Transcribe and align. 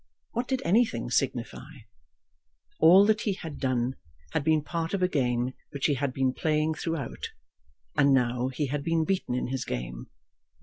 What 0.31 0.47
did 0.47 0.63
anything 0.65 1.11
signify? 1.11 1.81
All 2.79 3.05
that 3.05 3.21
he 3.21 3.33
had 3.33 3.59
done 3.59 3.97
had 4.31 4.43
been 4.43 4.63
part 4.63 4.95
of 4.95 5.03
a 5.03 5.07
game 5.07 5.53
which 5.69 5.85
he 5.85 5.93
had 5.93 6.11
been 6.11 6.33
playing 6.33 6.73
throughout, 6.73 7.29
and 7.95 8.11
now 8.11 8.47
he 8.47 8.65
had 8.65 8.83
been 8.83 9.05
beaten 9.05 9.35
in 9.35 9.49
his 9.49 9.63
game. 9.63 10.07